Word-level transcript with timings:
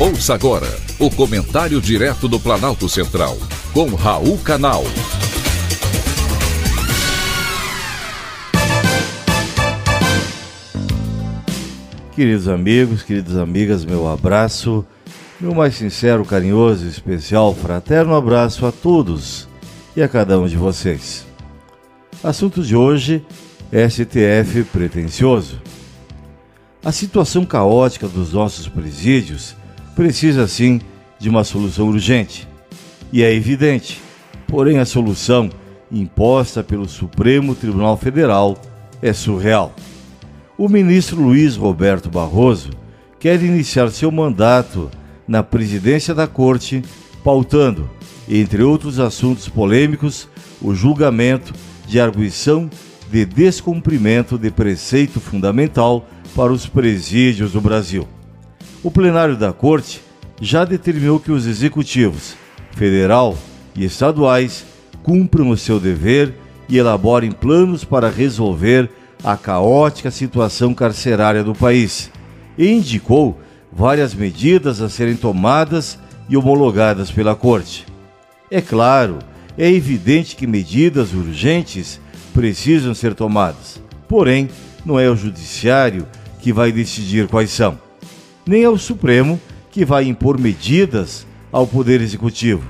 Ouça 0.00 0.32
agora 0.32 0.68
o 1.00 1.10
comentário 1.10 1.80
direto 1.80 2.28
do 2.28 2.38
Planalto 2.38 2.88
Central, 2.88 3.36
com 3.74 3.96
Raul 3.96 4.38
Canal. 4.38 4.84
Queridos 12.14 12.46
amigos, 12.46 13.02
queridas 13.02 13.36
amigas, 13.36 13.84
meu 13.84 14.08
abraço, 14.08 14.86
meu 15.40 15.52
mais 15.52 15.74
sincero, 15.74 16.24
carinhoso, 16.24 16.86
especial, 16.86 17.52
fraterno 17.52 18.14
abraço 18.14 18.66
a 18.66 18.70
todos 18.70 19.48
e 19.96 20.02
a 20.02 20.08
cada 20.08 20.38
um 20.38 20.46
de 20.46 20.56
vocês. 20.56 21.26
Assunto 22.22 22.62
de 22.62 22.76
hoje: 22.76 23.26
STF 23.72 24.62
pretensioso. 24.72 25.60
A 26.84 26.92
situação 26.92 27.44
caótica 27.44 28.06
dos 28.06 28.32
nossos 28.32 28.68
presídios 28.68 29.56
precisa 29.98 30.46
sim 30.46 30.80
de 31.18 31.28
uma 31.28 31.42
solução 31.42 31.88
urgente. 31.88 32.46
E 33.12 33.20
é 33.20 33.34
evidente, 33.34 34.00
porém 34.46 34.78
a 34.78 34.84
solução 34.84 35.50
imposta 35.90 36.62
pelo 36.62 36.88
Supremo 36.88 37.52
Tribunal 37.52 37.96
Federal 37.96 38.56
é 39.02 39.12
surreal. 39.12 39.74
O 40.56 40.68
ministro 40.68 41.20
Luiz 41.20 41.56
Roberto 41.56 42.08
Barroso 42.08 42.70
quer 43.18 43.42
iniciar 43.42 43.90
seu 43.90 44.12
mandato 44.12 44.88
na 45.26 45.42
presidência 45.42 46.14
da 46.14 46.28
Corte, 46.28 46.80
pautando, 47.24 47.90
entre 48.28 48.62
outros 48.62 49.00
assuntos 49.00 49.48
polêmicos, 49.48 50.28
o 50.62 50.76
julgamento 50.76 51.52
de 51.88 51.98
arguição 51.98 52.70
de 53.10 53.24
descumprimento 53.24 54.38
de 54.38 54.52
preceito 54.52 55.18
fundamental 55.18 56.06
para 56.36 56.52
os 56.52 56.68
presídios 56.68 57.50
do 57.50 57.60
Brasil. 57.60 58.06
O 58.88 58.90
plenário 58.90 59.36
da 59.36 59.52
Corte 59.52 60.00
já 60.40 60.64
determinou 60.64 61.20
que 61.20 61.30
os 61.30 61.46
executivos 61.46 62.34
federal 62.74 63.36
e 63.76 63.84
estaduais 63.84 64.64
cumpram 65.02 65.50
o 65.50 65.58
seu 65.58 65.78
dever 65.78 66.32
e 66.70 66.78
elaborem 66.78 67.30
planos 67.30 67.84
para 67.84 68.08
resolver 68.08 68.88
a 69.22 69.36
caótica 69.36 70.10
situação 70.10 70.72
carcerária 70.72 71.44
do 71.44 71.54
país. 71.54 72.10
E 72.56 72.66
indicou 72.66 73.38
várias 73.70 74.14
medidas 74.14 74.80
a 74.80 74.88
serem 74.88 75.16
tomadas 75.16 75.98
e 76.26 76.34
homologadas 76.34 77.10
pela 77.10 77.36
Corte. 77.36 77.84
É 78.50 78.62
claro, 78.62 79.18
é 79.58 79.70
evidente 79.70 80.34
que 80.34 80.46
medidas 80.46 81.12
urgentes 81.12 82.00
precisam 82.32 82.94
ser 82.94 83.12
tomadas, 83.12 83.82
porém, 84.08 84.48
não 84.82 84.98
é 84.98 85.10
o 85.10 85.14
Judiciário 85.14 86.06
que 86.40 86.54
vai 86.54 86.72
decidir 86.72 87.28
quais 87.28 87.50
são 87.50 87.86
nem 88.48 88.64
ao 88.64 88.78
Supremo, 88.78 89.38
que 89.70 89.84
vai 89.84 90.08
impor 90.08 90.40
medidas 90.40 91.26
ao 91.52 91.66
Poder 91.66 92.00
Executivo. 92.00 92.64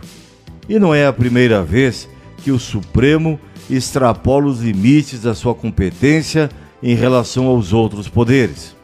E 0.69 0.79
não 0.79 0.93
é 0.93 1.07
a 1.07 1.13
primeira 1.13 1.63
vez 1.63 2.09
que 2.39 2.51
o 2.51 2.59
Supremo 2.59 3.39
extrapola 3.71 4.47
os 4.47 4.61
limites 4.61 5.23
da 5.23 5.35
sua 5.35 5.55
competência 5.55 6.51
em 6.83 6.95
relação 6.95 7.47
aos 7.47 7.73
outros 7.73 8.09
poderes. 8.09 8.75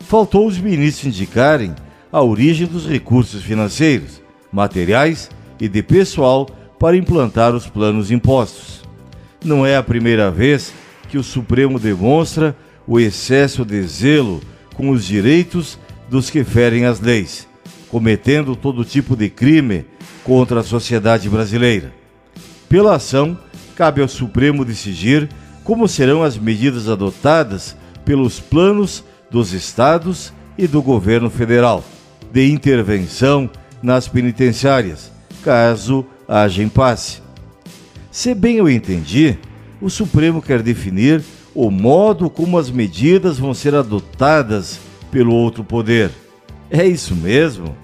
Faltou 0.00 0.46
os 0.46 0.58
ministros 0.58 1.06
indicarem 1.06 1.74
a 2.10 2.20
origem 2.20 2.66
dos 2.66 2.86
recursos 2.86 3.42
financeiros, 3.42 4.20
materiais 4.52 5.30
e 5.60 5.68
de 5.68 5.82
pessoal 5.82 6.48
para 6.78 6.96
implantar 6.96 7.54
os 7.54 7.66
planos 7.66 8.10
impostos. 8.10 8.82
Não 9.44 9.64
é 9.64 9.76
a 9.76 9.82
primeira 9.82 10.30
vez 10.30 10.72
que 11.08 11.16
o 11.16 11.22
Supremo 11.22 11.78
demonstra 11.78 12.56
o 12.86 12.98
excesso 12.98 13.64
de 13.64 13.82
zelo 13.84 14.40
com 14.74 14.90
os 14.90 15.04
direitos 15.04 15.78
dos 16.08 16.30
que 16.30 16.44
ferem 16.44 16.84
as 16.84 17.00
leis, 17.00 17.46
cometendo 17.88 18.56
todo 18.56 18.84
tipo 18.84 19.16
de 19.16 19.28
crime 19.28 19.84
contra 20.22 20.60
a 20.60 20.64
sociedade 20.64 21.28
brasileira. 21.28 21.92
Pela 22.68 22.96
ação, 22.96 23.38
cabe 23.76 24.00
ao 24.00 24.08
Supremo 24.08 24.64
decidir 24.64 25.28
como 25.62 25.88
serão 25.88 26.22
as 26.22 26.36
medidas 26.36 26.88
adotadas 26.88 27.76
pelos 28.04 28.38
planos 28.40 29.04
dos 29.30 29.52
estados 29.52 30.32
e 30.56 30.66
do 30.66 30.82
governo 30.82 31.30
federal 31.30 31.84
de 32.32 32.50
intervenção 32.50 33.48
nas 33.82 34.08
penitenciárias, 34.08 35.12
caso 35.42 36.04
haja 36.26 36.62
impasse. 36.62 37.22
Se 38.10 38.34
bem 38.34 38.56
eu 38.56 38.68
entendi, 38.68 39.38
o 39.80 39.88
Supremo 39.88 40.42
quer 40.42 40.62
definir 40.62 41.22
o 41.54 41.70
modo 41.70 42.28
como 42.28 42.58
as 42.58 42.70
medidas 42.70 43.38
vão 43.38 43.54
ser 43.54 43.74
adotadas 43.74 44.80
pelo 45.14 45.32
outro 45.32 45.62
poder. 45.62 46.10
É 46.68 46.84
isso 46.84 47.14
mesmo? 47.14 47.76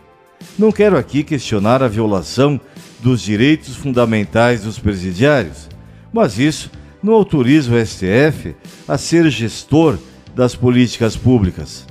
Não 0.58 0.72
quero 0.72 0.98
aqui 0.98 1.22
questionar 1.22 1.80
a 1.80 1.86
violação 1.86 2.60
dos 2.98 3.22
direitos 3.22 3.76
fundamentais 3.76 4.64
dos 4.64 4.80
presidiários, 4.80 5.68
mas 6.12 6.40
isso 6.40 6.72
não 7.00 7.12
autoriza 7.12 7.72
o 7.72 7.86
STF 7.86 8.56
a 8.88 8.98
ser 8.98 9.30
gestor 9.30 9.96
das 10.34 10.56
políticas 10.56 11.16
públicas. 11.16 11.86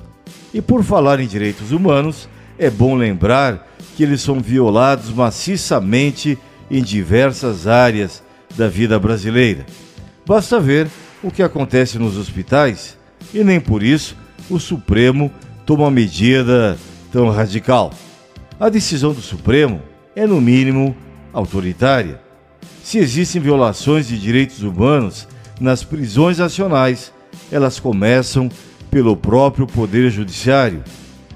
E 0.54 0.62
por 0.62 0.84
falar 0.84 1.22
em 1.22 1.28
direitos 1.28 1.72
humanos, 1.72 2.28
é 2.58 2.70
bom 2.70 2.94
lembrar 2.96 3.66
que 3.96 4.04
eles 4.04 4.20
são 4.20 4.42
violados 4.42 5.10
maciçamente 5.10 6.38
em 6.70 6.84
diversas 6.84 7.66
áreas 7.66 8.22
da 8.58 8.68
vida 8.68 9.00
brasileira. 9.00 9.66
Basta 10.26 10.60
ver 10.60 10.90
o 11.24 11.32
que 11.32 11.42
acontece 11.42 11.98
nos 11.98 12.18
hospitais 12.18 12.98
e 13.34 13.42
nem 13.42 13.62
por 13.62 13.82
isso 13.82 14.18
o 14.50 14.60
Supremo 14.60 15.32
toma 15.66 15.92
medida 15.92 16.78
tão 17.12 17.30
radical. 17.30 17.94
A 18.60 18.70
decisão 18.70 19.14
do 19.14 19.22
Supremo 19.22 19.82
é, 20.16 20.26
no 20.26 20.42
mínimo, 20.42 20.96
autoritária. 21.32 22.20
Se 22.84 22.98
existem 22.98 23.42
violações 23.42 24.08
de 24.08 24.20
direitos 24.20 24.64
humanos 24.64 25.28
nas 25.62 25.84
prisões 25.84 26.40
nacionais, 26.40 27.14
elas 27.52 27.80
começam 27.80 28.50
pelo 28.90 29.16
próprio 29.16 29.68
Poder 29.68 30.10
Judiciário, 30.10 30.84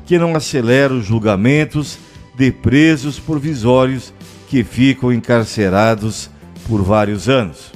que 0.05 0.17
não 0.17 0.35
acelera 0.35 0.93
os 0.93 1.05
julgamentos 1.05 1.97
de 2.35 2.51
presos 2.51 3.19
provisórios 3.19 4.13
que 4.49 4.63
ficam 4.63 5.13
encarcerados 5.13 6.29
por 6.67 6.81
vários 6.81 7.29
anos. 7.29 7.71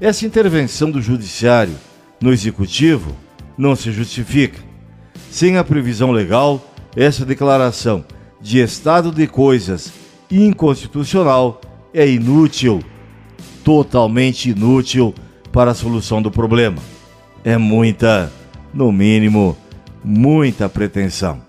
Essa 0.00 0.26
intervenção 0.26 0.90
do 0.90 1.00
Judiciário 1.00 1.74
no 2.20 2.32
Executivo 2.32 3.14
não 3.56 3.76
se 3.76 3.90
justifica. 3.92 4.60
Sem 5.30 5.56
a 5.56 5.64
previsão 5.64 6.12
legal, 6.12 6.62
essa 6.94 7.24
declaração 7.24 8.04
de 8.40 8.58
estado 8.60 9.10
de 9.10 9.26
coisas 9.26 9.92
inconstitucional 10.30 11.60
é 11.92 12.08
inútil, 12.08 12.82
totalmente 13.64 14.50
inútil 14.50 15.14
para 15.52 15.70
a 15.70 15.74
solução 15.74 16.20
do 16.20 16.30
problema. 16.30 16.78
É 17.44 17.56
muita, 17.56 18.32
no 18.72 18.92
mínimo, 18.92 19.56
muita 20.04 20.68
pretensão. 20.68 21.40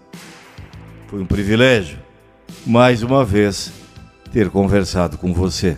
Foi 1.07 1.21
um 1.21 1.25
privilégio, 1.25 1.97
mais 2.65 3.03
uma 3.03 3.23
vez, 3.23 3.71
ter 4.31 4.49
conversado 4.49 5.17
com 5.17 5.33
você. 5.33 5.77